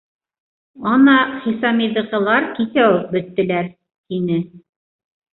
Ана 0.91 1.17
Хисамиҙыҡылар 1.43 2.47
кисә 2.55 2.85
үк 2.93 3.03
бөттөләр,— 3.11 3.69
тине. 4.15 4.39